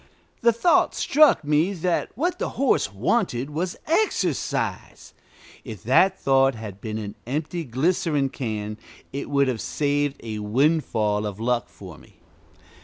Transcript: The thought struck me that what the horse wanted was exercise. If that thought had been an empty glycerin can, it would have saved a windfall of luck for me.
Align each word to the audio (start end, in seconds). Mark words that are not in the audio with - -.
The 0.41 0.51
thought 0.51 0.95
struck 0.95 1.43
me 1.43 1.73
that 1.73 2.09
what 2.15 2.39
the 2.39 2.49
horse 2.57 2.91
wanted 2.91 3.51
was 3.51 3.77
exercise. 3.85 5.13
If 5.63 5.83
that 5.83 6.19
thought 6.19 6.55
had 6.55 6.81
been 6.81 6.97
an 6.97 7.13
empty 7.27 7.63
glycerin 7.63 8.29
can, 8.29 8.79
it 9.13 9.29
would 9.29 9.47
have 9.47 9.61
saved 9.61 10.19
a 10.23 10.39
windfall 10.39 11.27
of 11.27 11.39
luck 11.39 11.69
for 11.69 11.99
me. 11.99 12.15